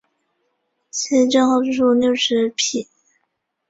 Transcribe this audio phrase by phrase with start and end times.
[0.89, 2.87] 赐郑璩素六十匹。